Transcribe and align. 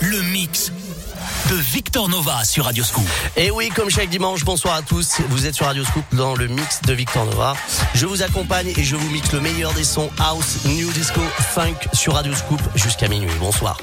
Le 0.00 0.22
mix 0.22 0.72
de 1.50 1.56
Victor 1.56 2.08
Nova 2.08 2.44
sur 2.44 2.64
Radio 2.64 2.84
Scoop. 2.84 3.06
Et 3.36 3.50
oui, 3.50 3.68
comme 3.68 3.90
chaque 3.90 4.08
dimanche, 4.08 4.44
bonsoir 4.44 4.74
à 4.74 4.82
tous. 4.82 5.20
Vous 5.28 5.46
êtes 5.46 5.54
sur 5.54 5.66
Radio 5.66 5.84
Scoop 5.84 6.04
dans 6.12 6.34
le 6.34 6.46
mix 6.46 6.80
de 6.82 6.92
Victor 6.92 7.24
Nova. 7.26 7.54
Je 7.94 8.06
vous 8.06 8.22
accompagne 8.22 8.72
et 8.76 8.82
je 8.82 8.96
vous 8.96 9.10
mixe 9.10 9.32
le 9.32 9.40
meilleur 9.40 9.72
des 9.74 9.84
sons 9.84 10.10
house, 10.18 10.64
new 10.64 10.90
disco, 10.92 11.20
funk 11.38 11.76
sur 11.92 12.14
Radio 12.14 12.34
Scoop 12.34 12.60
jusqu'à 12.74 13.08
minuit. 13.08 13.30
Bonsoir. 13.40 13.78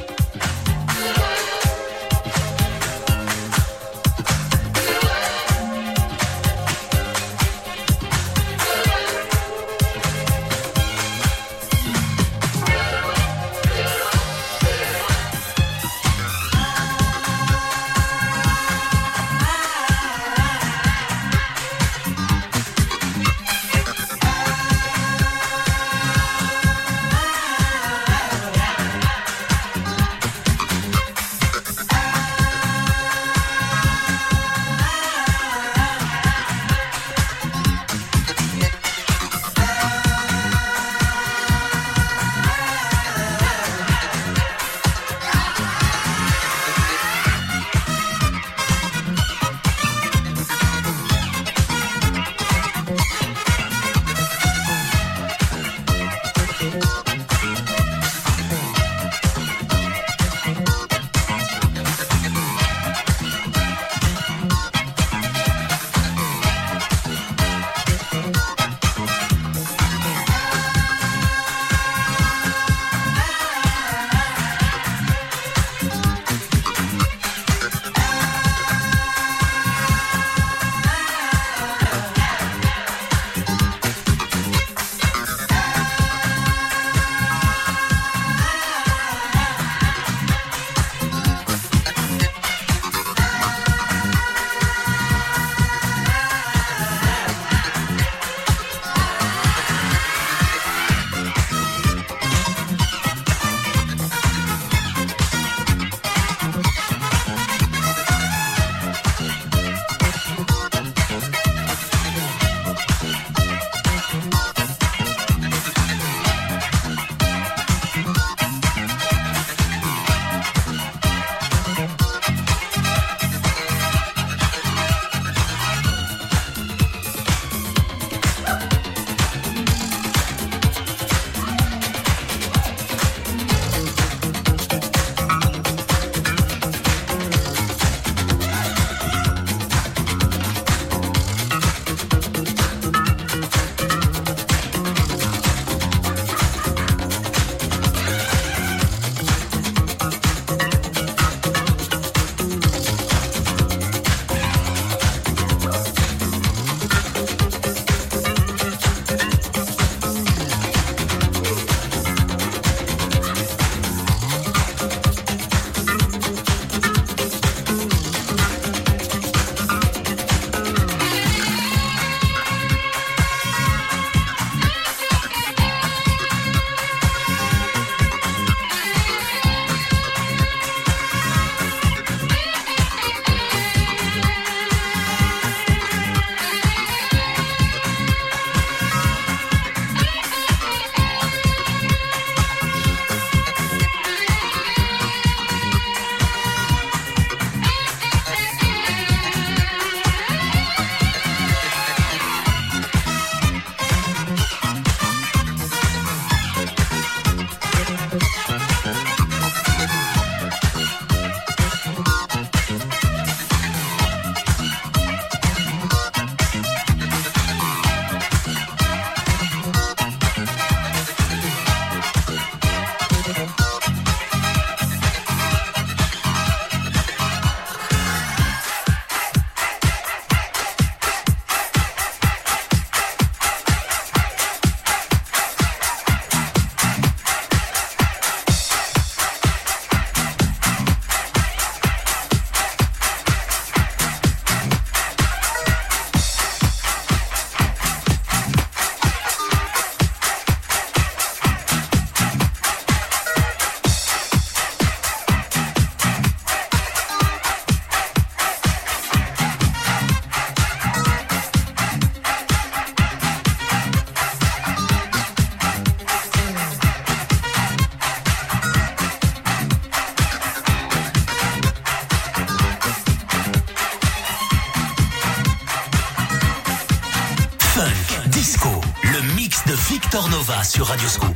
Sur 280.81 280.88
Radio 280.88 281.30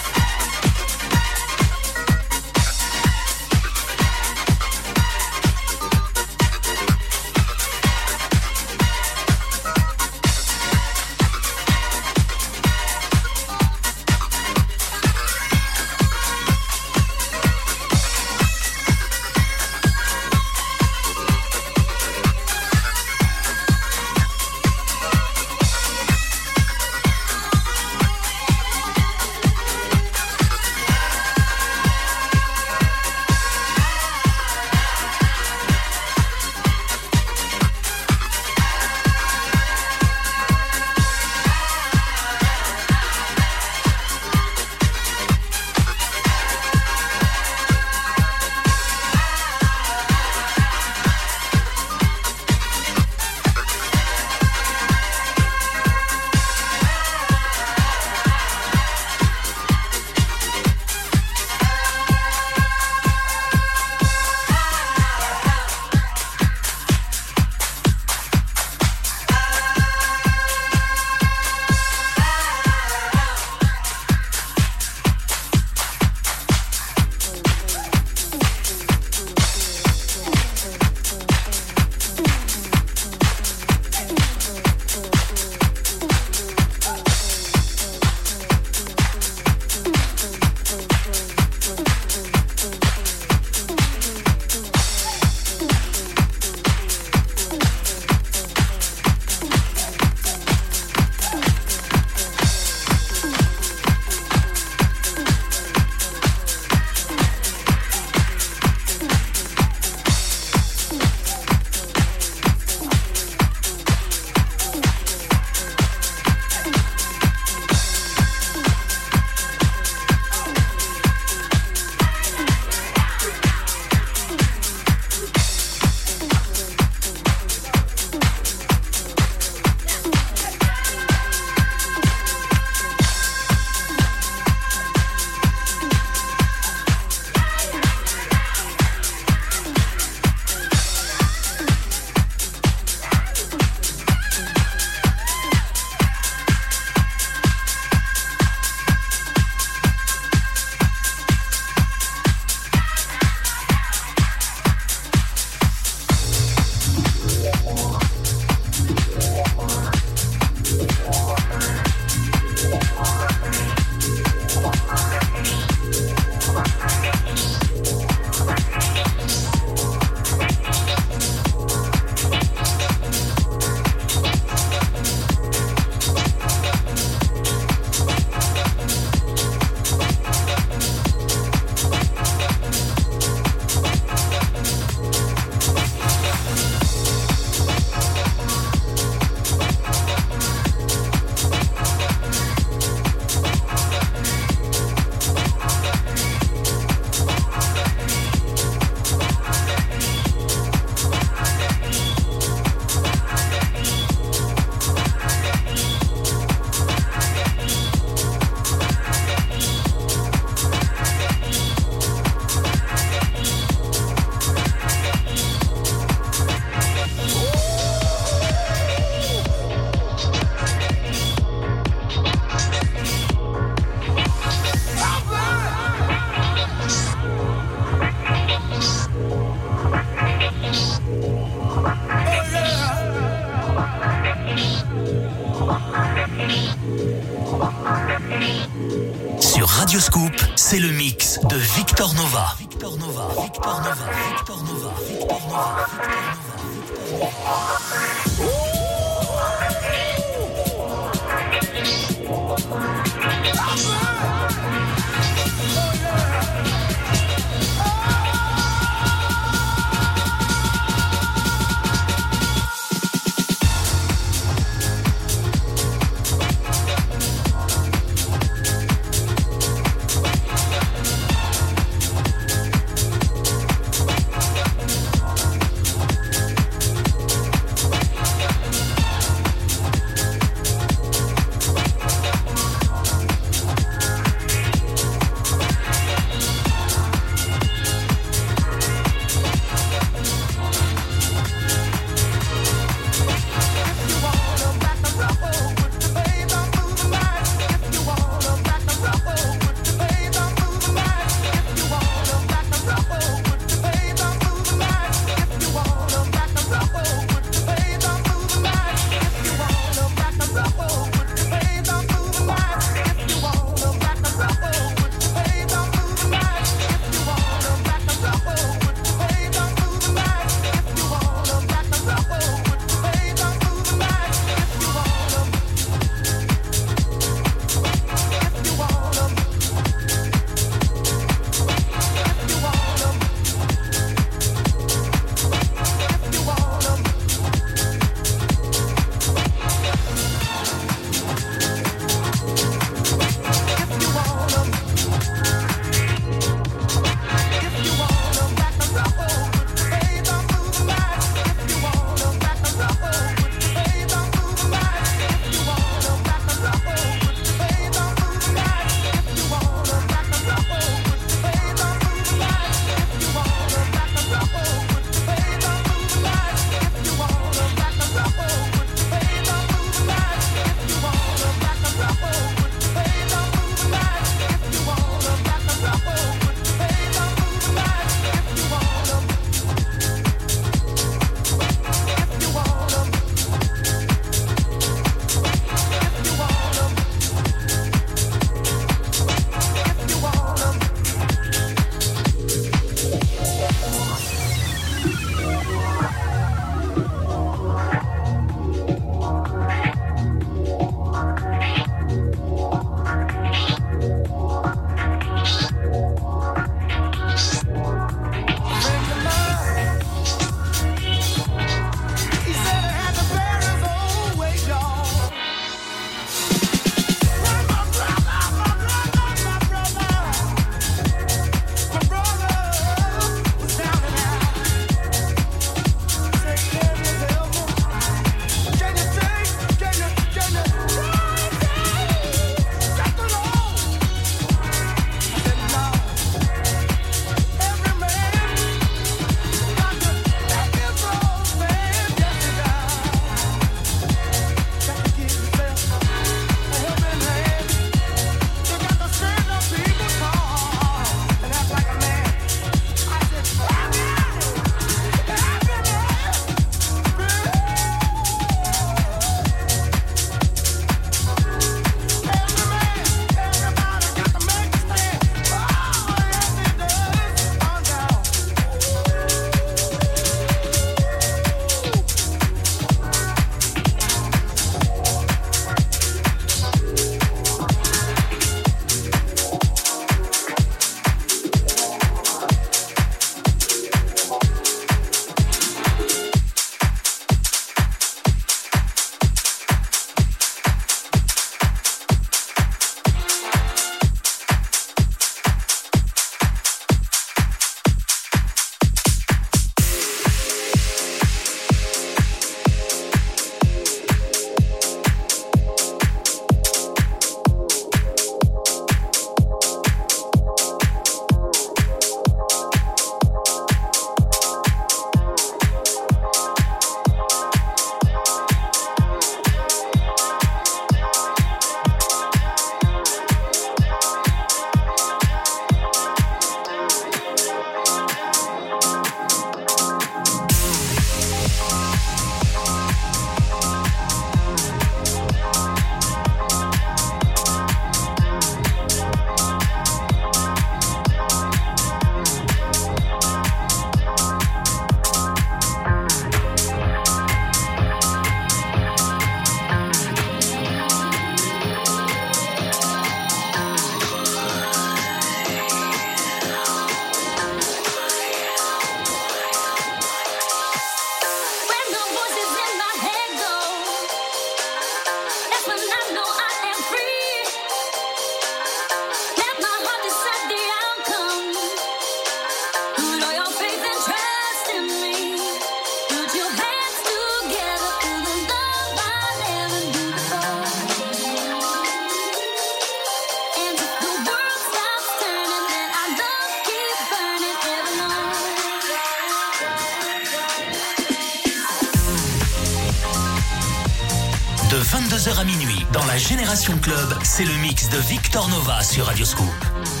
De 594.71 594.77
22h 594.77 595.37
à 595.37 595.43
minuit, 595.43 595.85
dans 595.91 596.05
la 596.05 596.17
Génération 596.17 596.77
Club, 596.77 597.13
c'est 597.23 597.43
le 597.43 597.53
mix 597.55 597.89
de 597.89 597.97
Victor 597.97 598.47
Nova 598.47 598.81
sur 598.81 599.05
Radioscoop. 599.05 599.45
Radioscoop, 599.45 600.00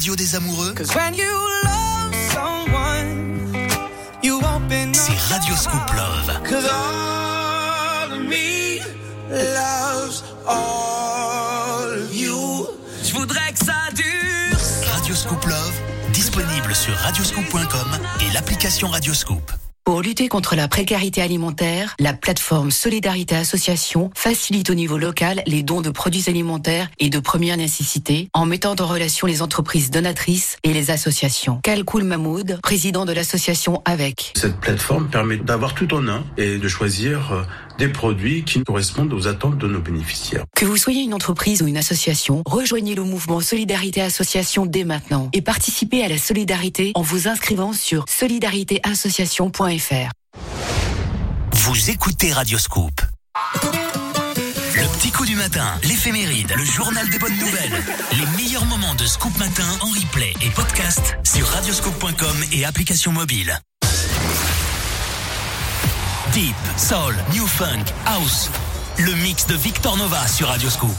radio 0.00 0.16
des 0.16 0.34
amoureux. 0.34 0.74
C'est 4.94 5.18
Radioscoop 5.28 5.92
Love. 5.94 6.40
Je 13.04 13.12
voudrais 13.12 13.52
que 13.52 13.58
ça 13.58 13.74
dure. 13.94 14.58
Radioscoop 14.94 15.44
Love, 15.44 15.74
disponible 16.14 16.74
sur 16.74 16.94
radioscoop.com 16.94 17.98
et 18.22 18.32
l'application 18.32 18.88
Radioscoop. 18.88 19.39
Contre 20.30 20.54
la 20.54 20.68
précarité 20.68 21.22
alimentaire, 21.22 21.96
la 21.98 22.12
plateforme 22.12 22.70
Solidarité 22.70 23.34
Association 23.34 24.10
facilite 24.14 24.70
au 24.70 24.74
niveau 24.74 24.96
local 24.96 25.42
les 25.44 25.64
dons 25.64 25.80
de 25.80 25.90
produits 25.90 26.26
alimentaires 26.28 26.88
et 27.00 27.10
de 27.10 27.18
première 27.18 27.56
nécessité 27.56 28.28
en 28.32 28.46
mettant 28.46 28.76
en 28.78 28.86
relation 28.86 29.26
les 29.26 29.42
entreprises 29.42 29.90
donatrices 29.90 30.56
et 30.62 30.72
les 30.72 30.92
associations. 30.92 31.58
Kalkoul 31.64 32.04
Mahmoud, 32.04 32.60
président 32.62 33.06
de 33.06 33.12
l'association 33.12 33.82
AVEC. 33.84 34.34
Cette 34.36 34.60
plateforme 34.60 35.10
permet 35.10 35.36
d'avoir 35.36 35.74
tout 35.74 35.92
en 35.94 36.06
un 36.06 36.24
et 36.38 36.58
de 36.58 36.68
choisir 36.68 37.32
euh, 37.32 37.42
des 37.78 37.88
produits 37.88 38.44
qui 38.44 38.62
correspondent 38.62 39.12
aux 39.12 39.26
attentes 39.26 39.58
de 39.58 39.66
nos 39.66 39.80
bénéficiaires. 39.80 40.44
Que 40.54 40.64
vous 40.64 40.76
soyez 40.76 41.02
une 41.02 41.14
entreprise 41.14 41.60
ou 41.60 41.66
une 41.66 41.76
association, 41.76 42.44
rejoignez 42.46 42.94
le 42.94 43.02
mouvement 43.02 43.40
Solidarité 43.40 44.00
Association 44.00 44.64
dès 44.64 44.84
maintenant 44.84 45.28
et 45.32 45.42
participez 45.42 46.04
à 46.04 46.08
la 46.08 46.18
solidarité 46.18 46.92
en 46.94 47.02
vous 47.02 47.26
inscrivant 47.26 47.72
sur 47.72 48.04
solidaritéassociation.fr. 48.08 50.19
Vous 51.62 51.90
écoutez 51.90 52.32
Radioscoop. 52.32 53.02
Le 54.74 54.96
petit 54.96 55.10
coup 55.10 55.26
du 55.26 55.36
matin, 55.36 55.66
l'éphéméride, 55.82 56.50
le 56.56 56.64
journal 56.64 57.06
des 57.10 57.18
bonnes 57.18 57.36
nouvelles. 57.36 57.84
Les 58.12 58.42
meilleurs 58.42 58.64
moments 58.64 58.94
de 58.94 59.04
Scoop 59.04 59.36
Matin 59.36 59.66
en 59.82 59.88
replay 59.88 60.32
et 60.40 60.48
podcast 60.48 61.18
sur 61.22 61.46
radioscoop.com 61.46 62.44
et 62.52 62.64
application 62.64 63.12
mobile. 63.12 63.60
Deep, 66.32 66.56
Soul, 66.78 67.14
New 67.34 67.46
Funk, 67.46 67.84
House. 68.06 68.48
Le 68.96 69.12
mix 69.16 69.46
de 69.46 69.54
Victor 69.54 69.98
Nova 69.98 70.26
sur 70.28 70.48
Radioscoop. 70.48 70.96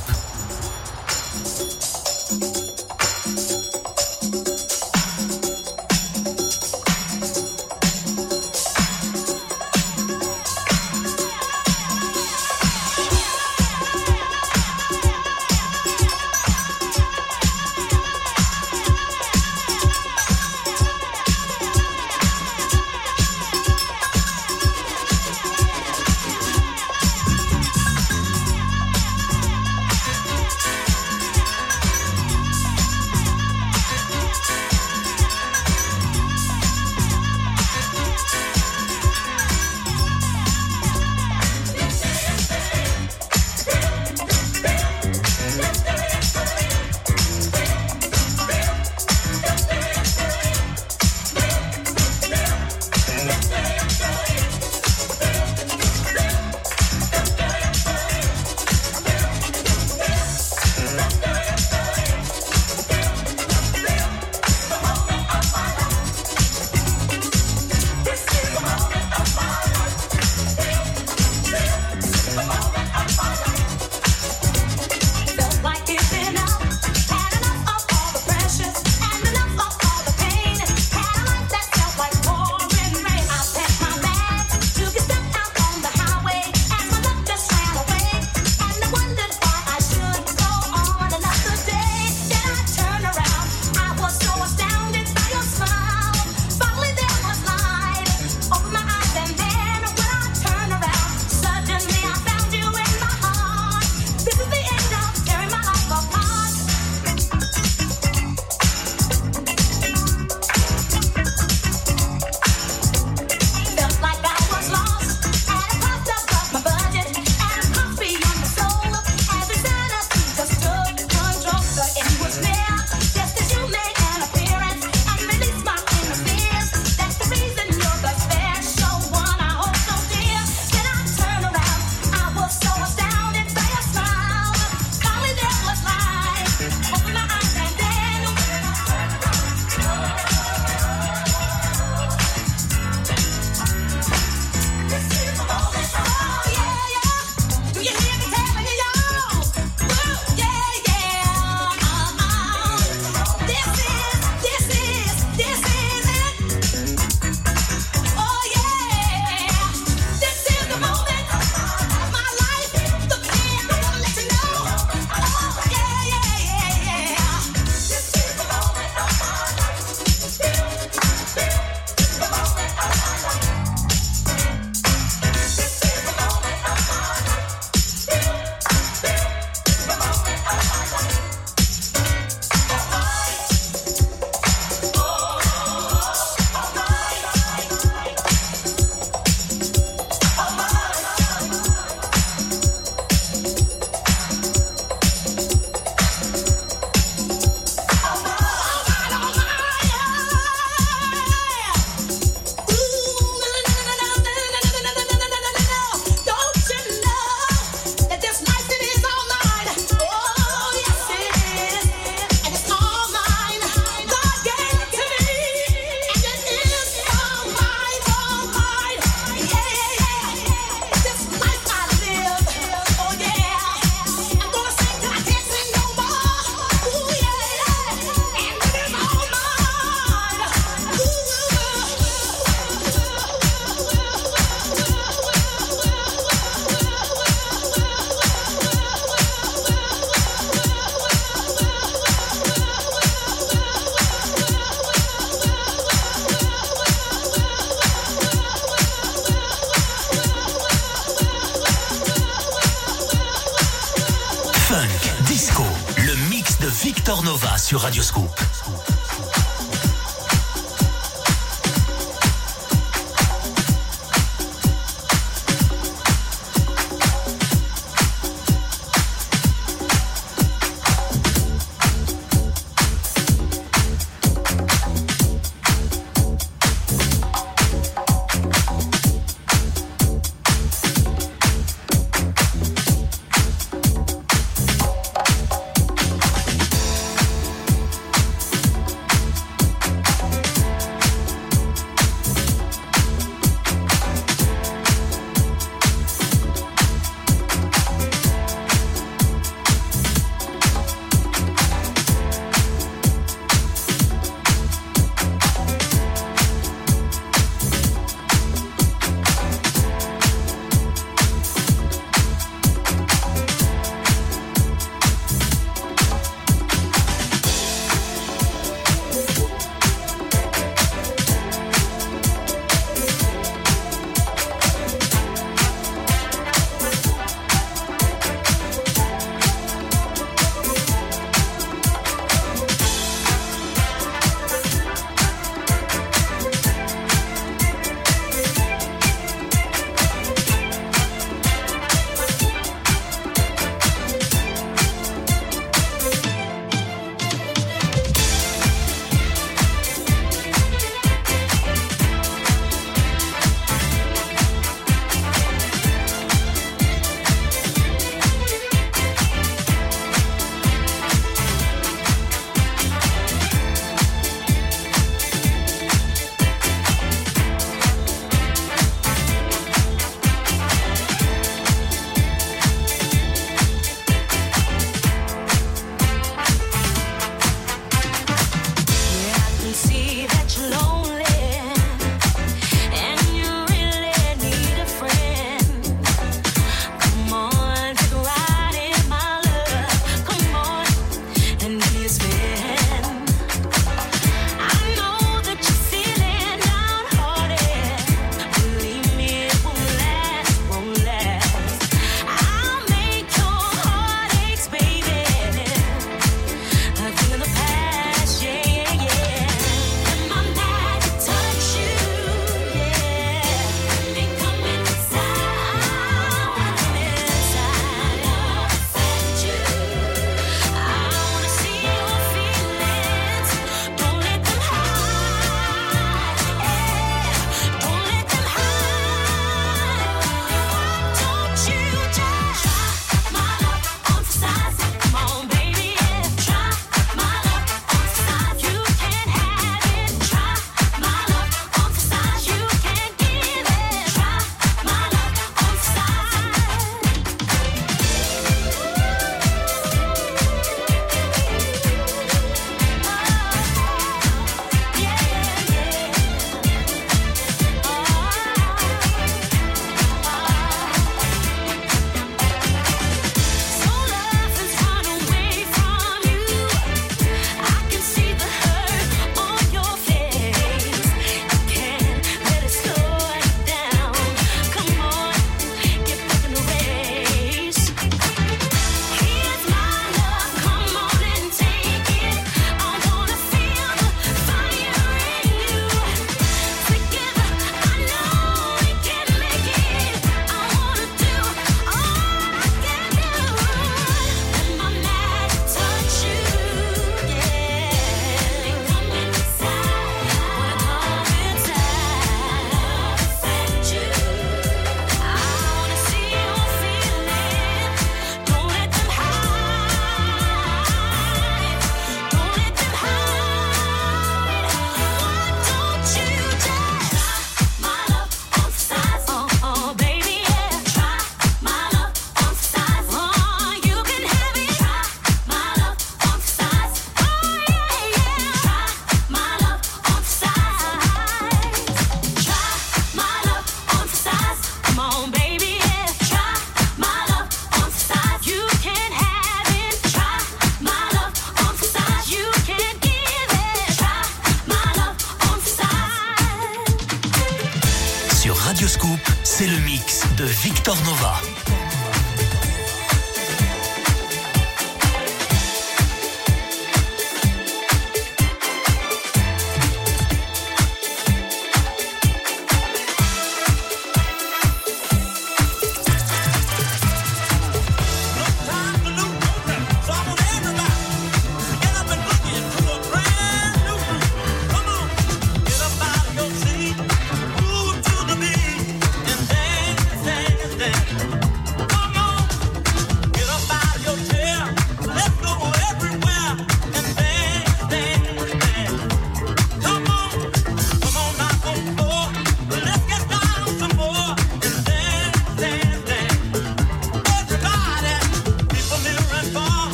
Sur 257.72 257.86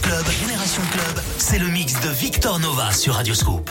Club, 0.00 0.24
Génération 0.40 0.82
Club, 0.92 1.24
c'est 1.38 1.58
le 1.58 1.68
mix 1.68 1.94
de 2.00 2.08
Victor 2.08 2.58
Nova 2.58 2.92
sur 2.92 3.14
Radioscope. 3.14 3.70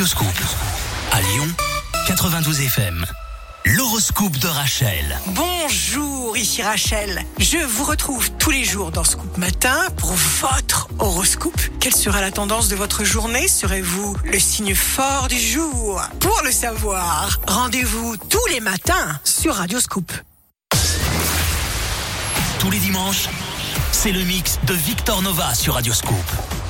Radioscoop. 0.00 0.32
92 2.06 2.60
FM. 2.62 3.04
L'horoscope 3.66 4.34
de 4.38 4.46
Rachel. 4.46 5.20
Bonjour, 5.26 6.38
ici 6.38 6.62
Rachel. 6.62 7.22
Je 7.38 7.58
vous 7.58 7.84
retrouve 7.84 8.30
tous 8.38 8.48
les 8.48 8.64
jours 8.64 8.92
dans 8.92 9.04
Scoop 9.04 9.36
Matin 9.36 9.76
pour 9.98 10.14
votre 10.40 10.88
horoscope. 10.98 11.60
Quelle 11.80 11.94
sera 11.94 12.22
la 12.22 12.30
tendance 12.30 12.68
de 12.68 12.76
votre 12.76 13.04
journée? 13.04 13.46
Serez-vous 13.46 14.16
le 14.24 14.38
signe 14.38 14.74
fort 14.74 15.28
du 15.28 15.38
jour? 15.38 16.00
Pour 16.18 16.40
le 16.46 16.50
savoir, 16.50 17.38
rendez-vous 17.46 18.16
tous 18.16 18.46
les 18.50 18.60
matins 18.60 19.20
sur 19.22 19.56
Radio 19.56 19.80
Scoop. 19.80 20.10
Tous 22.58 22.70
les 22.70 22.78
dimanches, 22.78 23.28
c'est 23.92 24.12
le 24.12 24.22
mix 24.22 24.58
de 24.62 24.72
Victor 24.72 25.20
Nova 25.20 25.54
sur 25.54 25.74
Radioscope. 25.74 26.69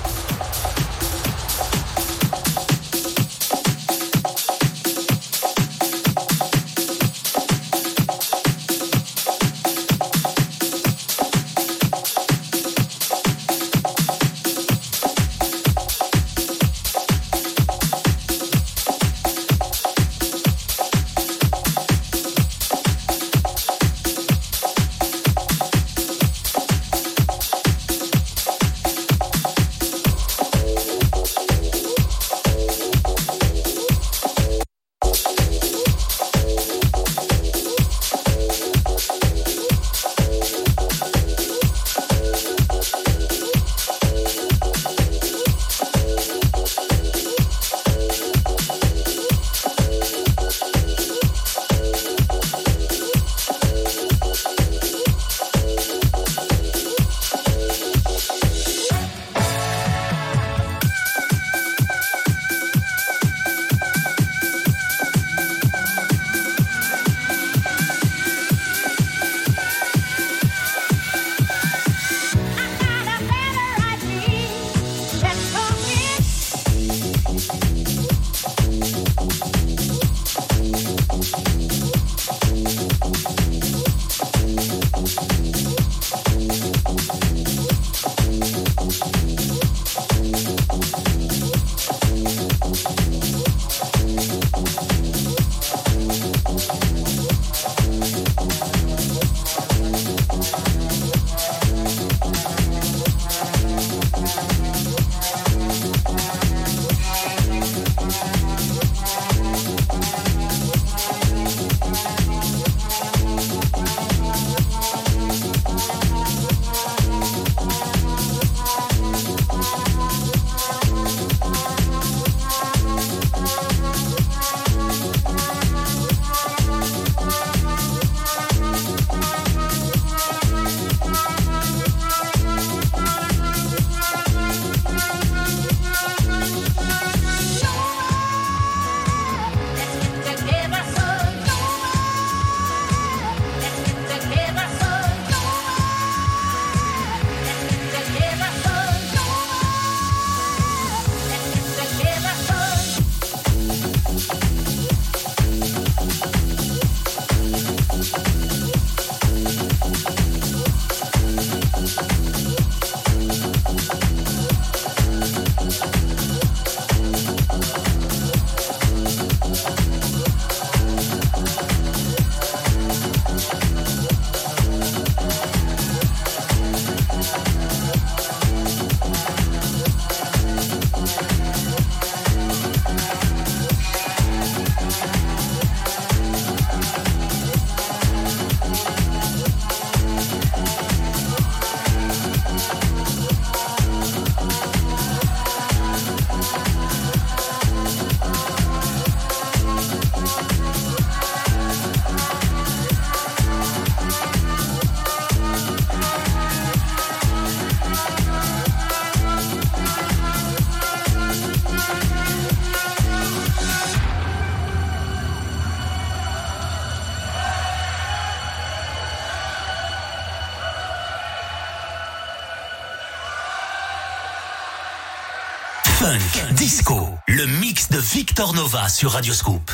Victor 228.31 228.55
Nova 228.55 228.89
sur 228.89 229.11
Radio 229.11 229.35
Scoop. 229.35 229.73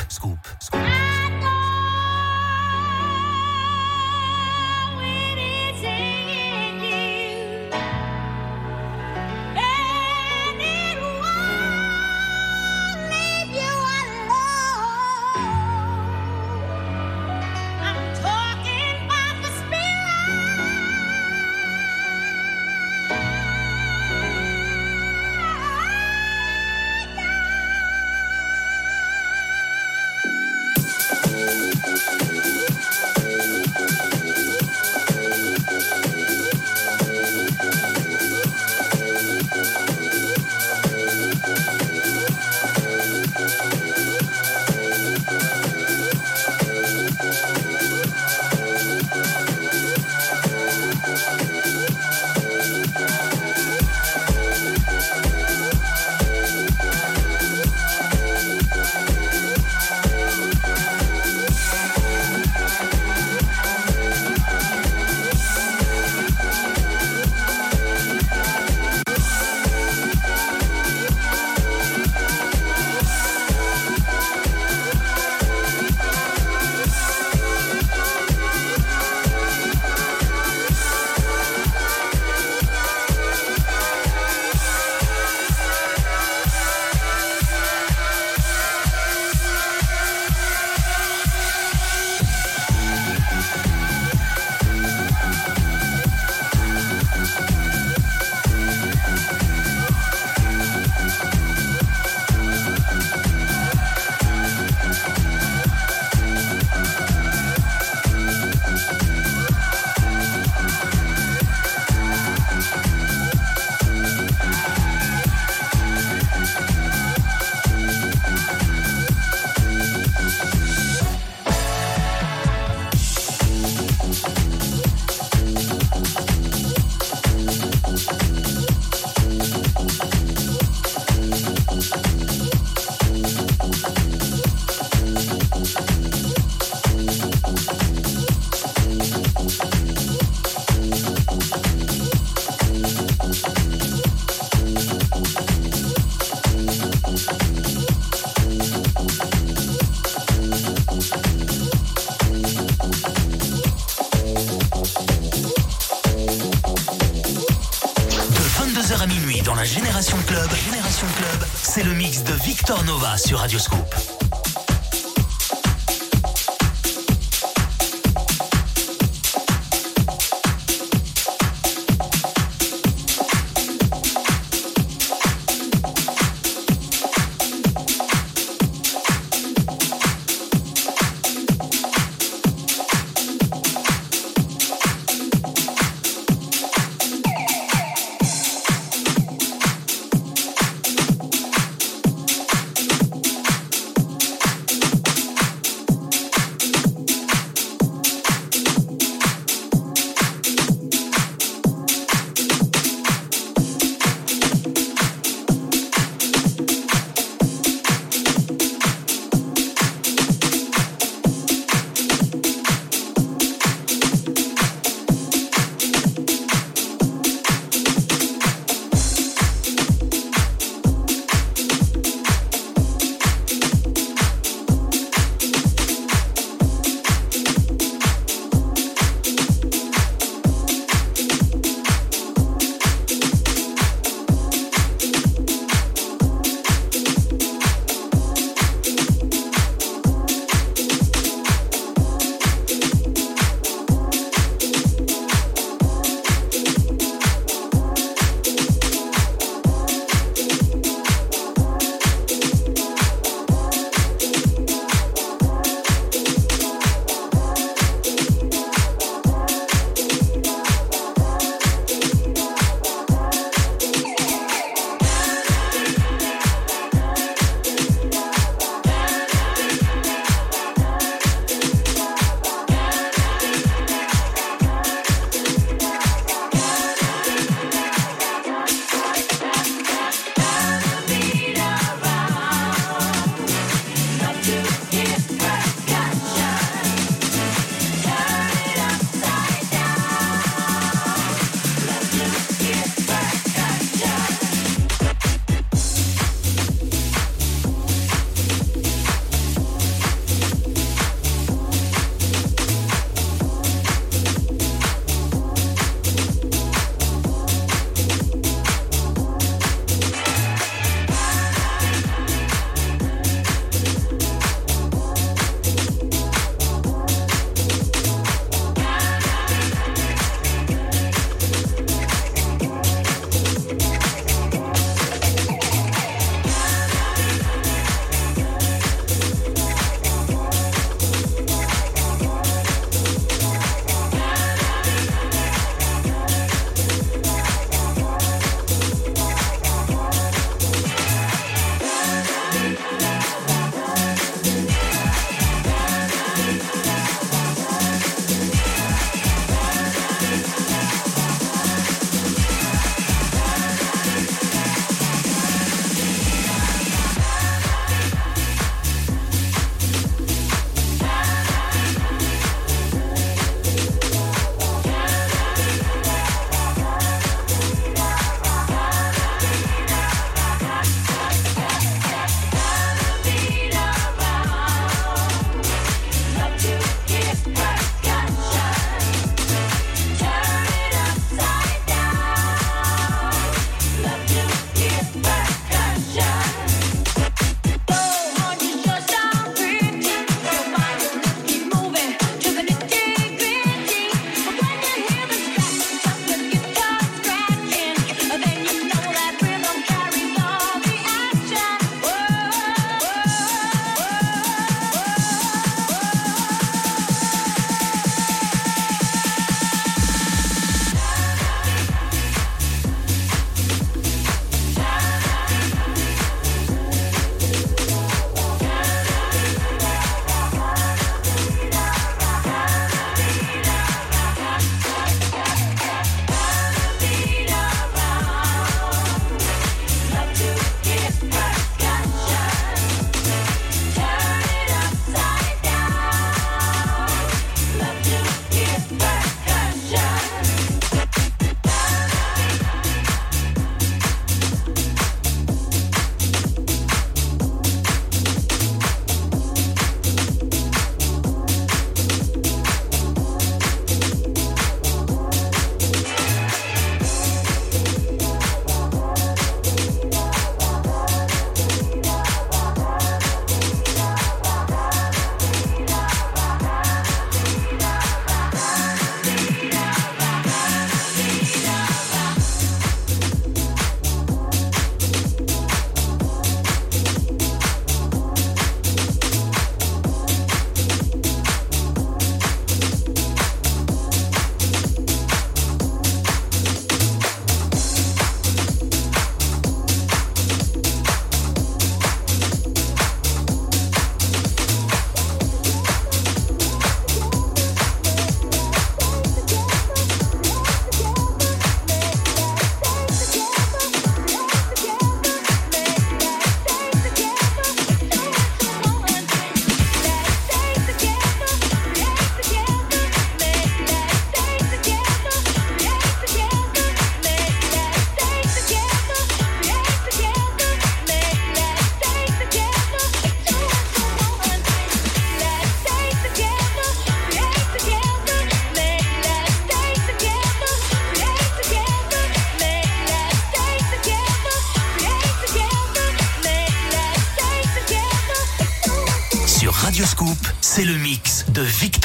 Sur 163.26 163.40
Radioscope. 163.40 163.75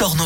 Victor 0.02 0.16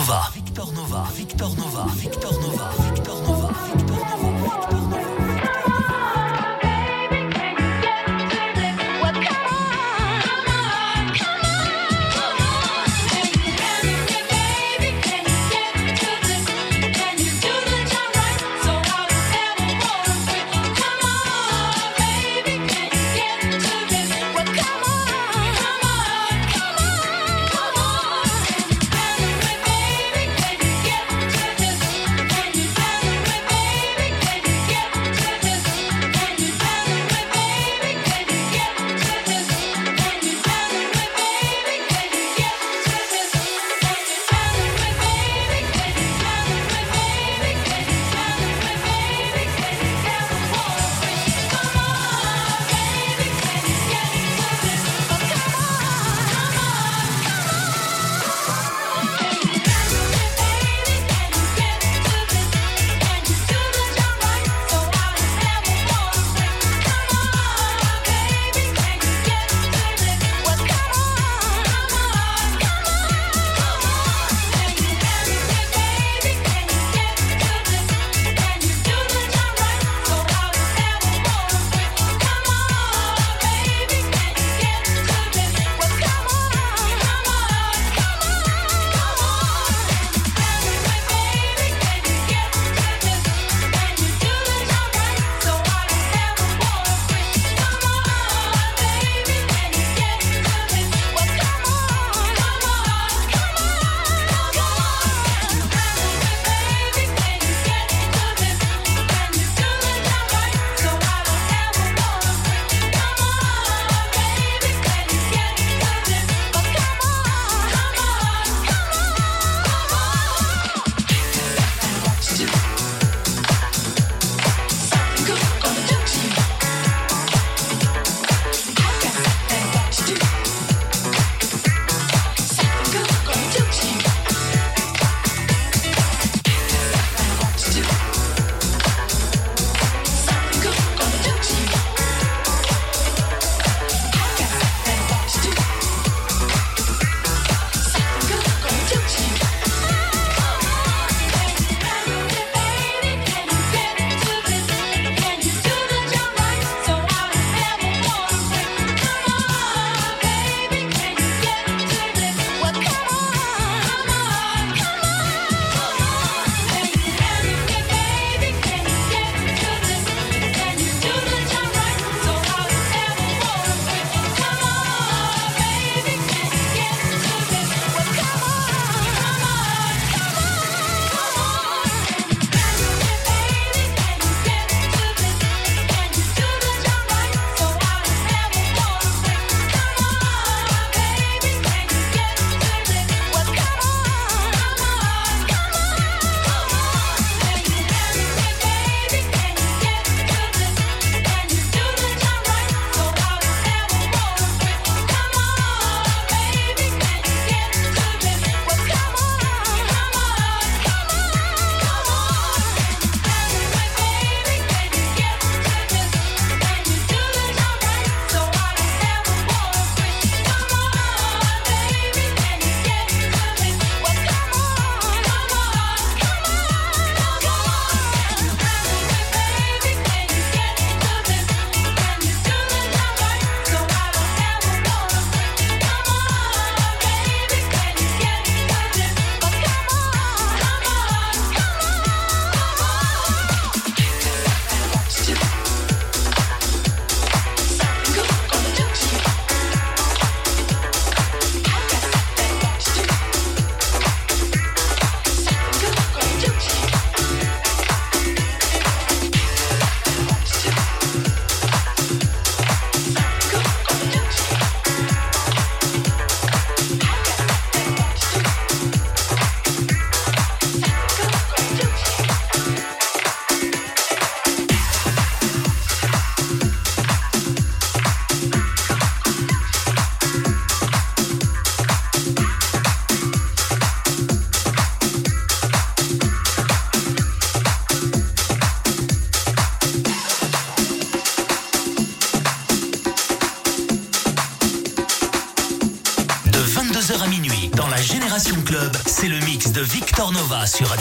Sur. 300.67 300.97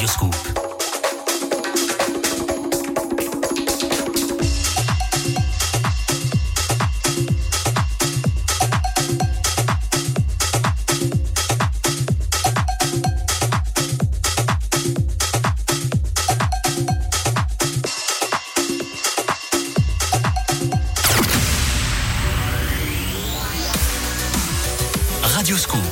Radioscoop, 25.45 25.83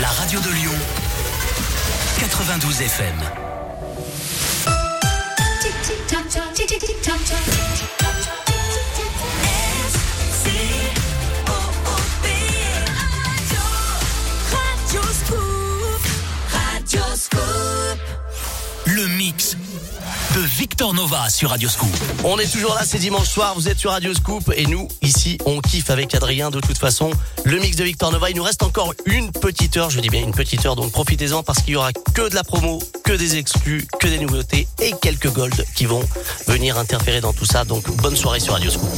la 0.00 0.08
radio 0.08 0.38
de 0.40 0.50
Lyon, 0.50 0.67
92 2.48 2.80
FM. 2.80 3.14
Le 18.86 19.06
mix 19.18 19.57
Victor 20.40 20.94
Nova 20.94 21.30
sur 21.30 21.50
Radioscoop. 21.50 21.88
On 22.24 22.38
est 22.38 22.50
toujours 22.50 22.74
là, 22.74 22.82
c'est 22.84 22.98
dimanche 22.98 23.28
soir, 23.28 23.54
vous 23.54 23.68
êtes 23.68 23.78
sur 23.78 23.90
Radio 23.90 24.14
Scoop 24.14 24.52
et 24.56 24.66
nous, 24.66 24.88
ici, 25.02 25.38
on 25.46 25.60
kiffe 25.60 25.90
avec 25.90 26.14
Adrien 26.14 26.50
de 26.50 26.60
toute 26.60 26.78
façon. 26.78 27.10
Le 27.44 27.58
mix 27.58 27.76
de 27.76 27.84
Victor 27.84 28.12
Nova, 28.12 28.30
il 28.30 28.36
nous 28.36 28.42
reste 28.42 28.62
encore 28.62 28.94
une 29.06 29.30
petite 29.32 29.76
heure, 29.76 29.90
je 29.90 30.00
dis 30.00 30.08
bien 30.08 30.22
une 30.22 30.32
petite 30.32 30.64
heure, 30.66 30.76
donc 30.76 30.92
profitez-en 30.92 31.42
parce 31.42 31.62
qu'il 31.62 31.74
y 31.74 31.76
aura 31.76 31.92
que 31.92 32.28
de 32.28 32.34
la 32.34 32.44
promo, 32.44 32.78
que 33.04 33.12
des 33.12 33.36
exclus, 33.36 33.86
que 33.98 34.06
des 34.06 34.18
nouveautés 34.18 34.68
et 34.80 34.92
quelques 35.00 35.32
golds 35.32 35.64
qui 35.74 35.86
vont 35.86 36.02
venir 36.46 36.78
interférer 36.78 37.20
dans 37.20 37.32
tout 37.32 37.46
ça. 37.46 37.64
Donc 37.64 37.90
bonne 37.96 38.16
soirée 38.16 38.40
sur 38.40 38.52
Radio 38.52 38.70
Scoop. 38.70 38.90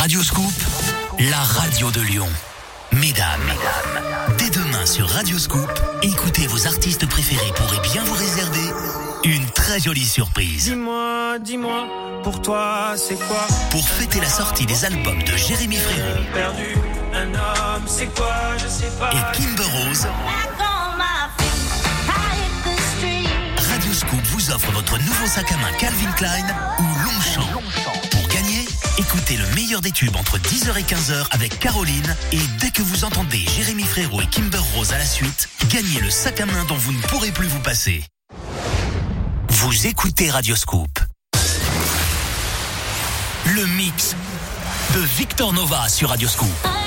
Radioscoop, 0.00 0.54
la 1.18 1.36
radio 1.36 1.90
de 1.90 2.00
Lyon. 2.00 2.28
Mesdames, 2.90 3.52
dès 4.38 4.48
demain 4.48 4.86
sur 4.86 5.06
Radioscoop, 5.06 5.70
écoutez 6.00 6.46
vos 6.46 6.66
artistes 6.66 7.06
préférés 7.06 7.52
pourraient 7.54 7.82
bien 7.82 8.02
vous 8.04 8.14
réserver 8.14 8.72
une 9.24 9.44
très 9.50 9.78
jolie 9.78 10.06
surprise. 10.06 10.64
Dis-moi, 10.64 11.38
dis-moi, 11.40 11.84
pour 12.22 12.40
toi 12.40 12.94
c'est 12.96 13.18
quoi? 13.28 13.46
Pour 13.70 13.86
fêter 13.86 14.20
la 14.20 14.30
sortie 14.30 14.64
des 14.64 14.86
albums 14.86 15.22
de 15.22 15.36
Jérémy 15.36 15.76
Frérot 15.76 16.24
Perdu, 16.32 16.76
un 17.12 17.34
homme, 17.34 17.84
c'est 17.86 18.12
quoi? 18.14 18.56
Je 18.56 18.68
sais 18.68 18.90
pas. 18.98 19.10
et 19.10 19.36
Kimber 19.36 19.64
Rose, 19.84 20.06
Radioscoop 23.70 24.22
vous 24.24 24.50
offre 24.50 24.72
votre 24.72 24.98
nouveau 24.98 25.26
sac 25.26 25.52
à 25.52 25.56
main 25.58 25.72
Calvin 25.78 26.10
Klein 26.12 26.46
ou 26.78 26.84
Longchamp. 27.04 27.60
Le 29.36 29.54
meilleur 29.54 29.80
des 29.80 29.92
tubes 29.92 30.16
entre 30.16 30.38
10h 30.38 30.76
et 30.76 30.82
15h 30.82 31.26
avec 31.30 31.60
Caroline 31.60 32.16
et 32.32 32.40
dès 32.58 32.70
que 32.70 32.82
vous 32.82 33.04
entendez 33.04 33.38
Jérémy 33.38 33.84
Frérot 33.84 34.20
et 34.20 34.26
Kimber 34.26 34.58
Rose 34.74 34.92
à 34.92 34.98
la 34.98 35.04
suite, 35.04 35.48
gagnez 35.68 36.00
le 36.00 36.10
sac 36.10 36.40
à 36.40 36.46
main 36.46 36.64
dont 36.64 36.74
vous 36.74 36.92
ne 36.92 37.00
pourrez 37.02 37.30
plus 37.30 37.46
vous 37.46 37.60
passer. 37.60 38.02
Vous 39.48 39.86
écoutez 39.86 40.30
Radioscoop. 40.30 40.90
Le 43.54 43.66
mix 43.66 44.16
de 44.96 45.00
Victor 45.00 45.52
Nova 45.52 45.88
sur 45.88 46.08
Radioscoop. 46.08 46.79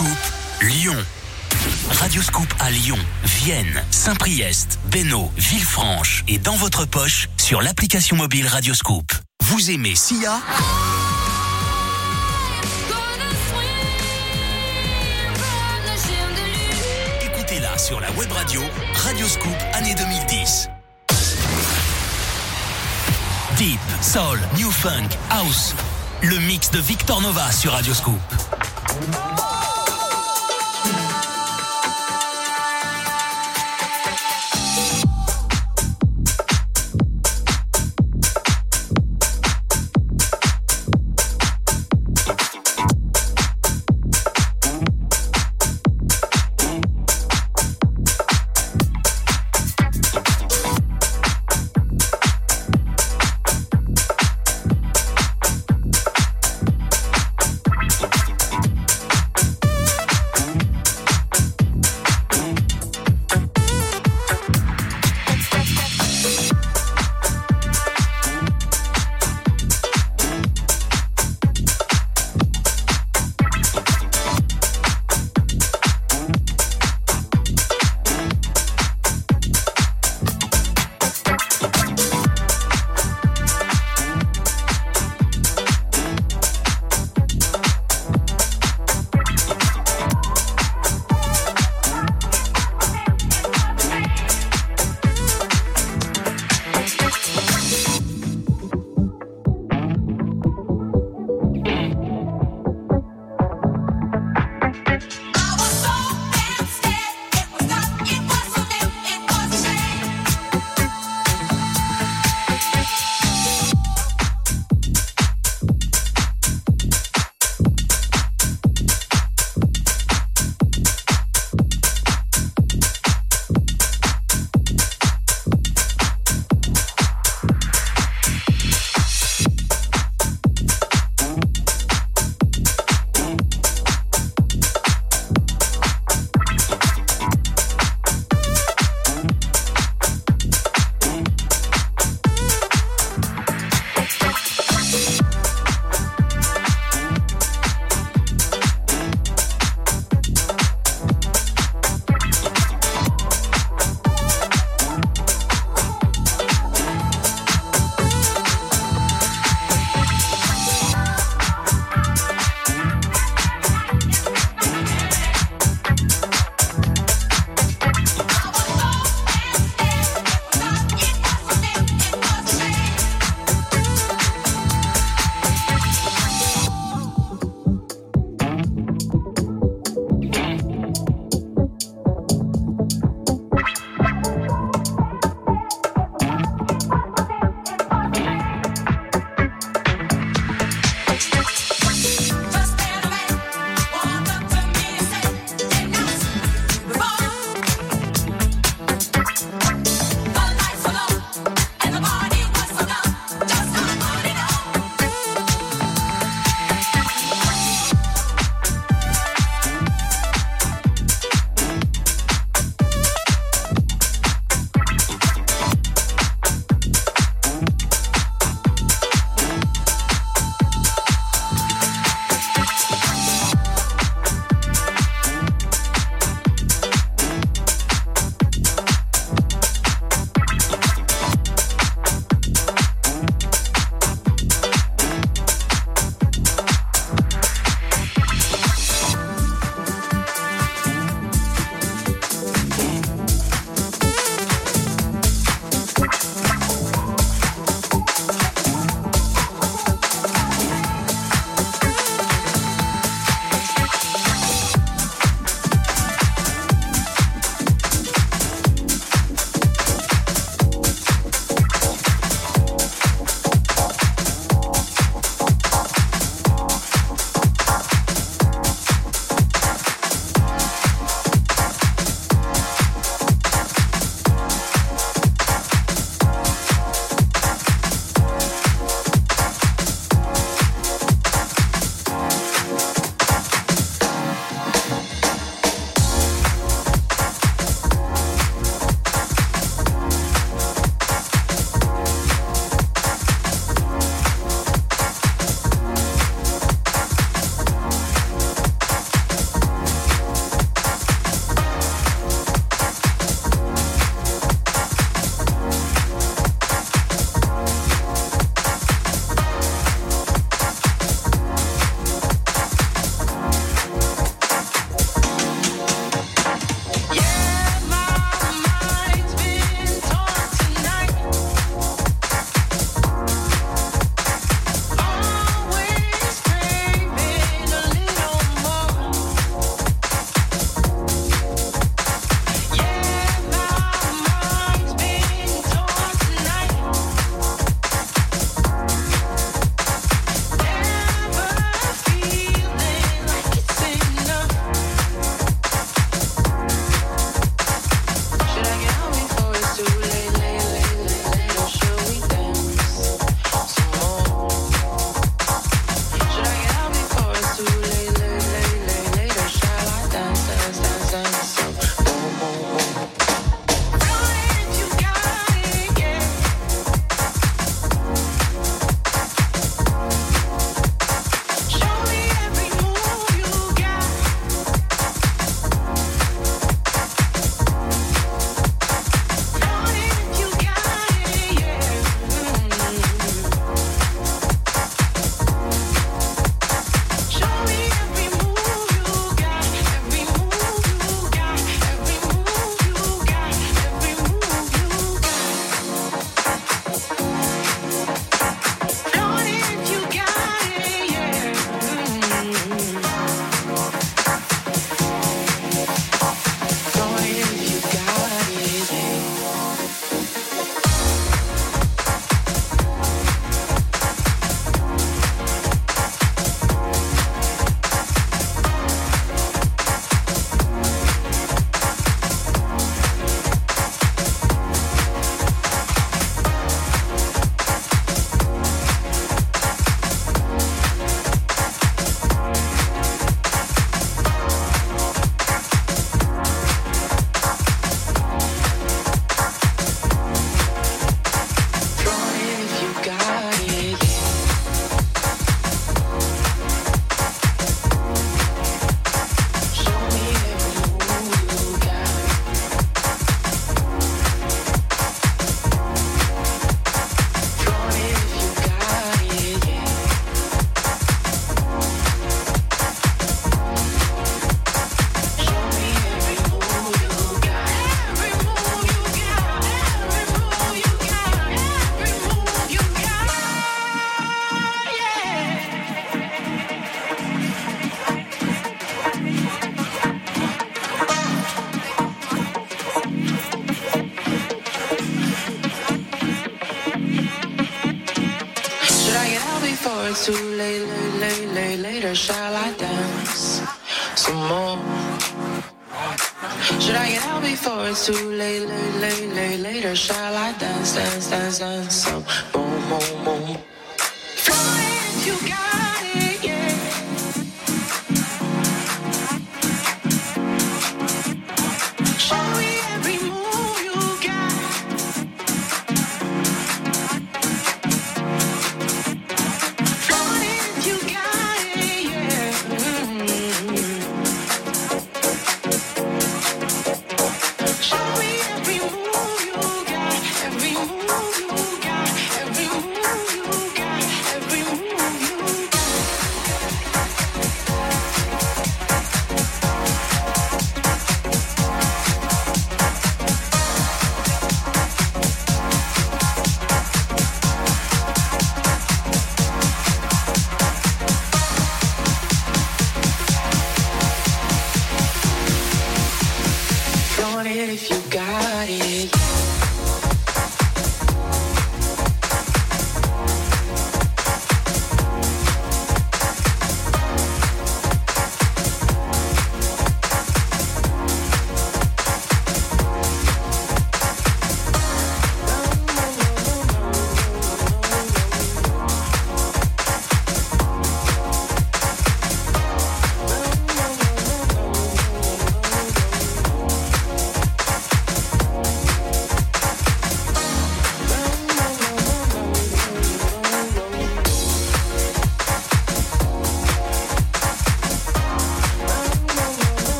Radio 0.00 0.14
Scoop, 0.14 0.62
Lyon. 0.62 0.96
Radio 1.90 2.22
Scoop 2.22 2.54
à 2.58 2.70
Lyon, 2.70 2.96
Vienne, 3.22 3.84
Saint-Priest, 3.90 4.78
Bénaud, 4.86 5.30
Villefranche 5.36 6.24
et 6.26 6.38
dans 6.38 6.56
votre 6.56 6.86
poche 6.86 7.28
sur 7.36 7.60
l'application 7.60 8.16
mobile 8.16 8.46
Radio 8.46 8.72
Scoop. 8.72 9.12
Vous 9.42 9.70
aimez 9.70 9.94
Sia? 9.94 10.40
Écoutez-la 17.22 17.76
sur 17.76 18.00
la 18.00 18.10
web 18.12 18.32
radio 18.32 18.62
Radio 19.04 19.28
Scoop 19.28 19.56
année 19.74 19.94
2010. 19.94 20.68
Deep, 23.58 23.78
Soul, 24.00 24.40
New 24.56 24.70
Funk, 24.70 25.08
House. 25.28 25.74
Le 26.22 26.38
mix 26.38 26.70
de 26.70 26.78
Victor 26.78 27.20
Nova 27.20 27.52
sur 27.52 27.72
Radio 27.72 27.92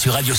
sur 0.00 0.14
Radio 0.14 0.34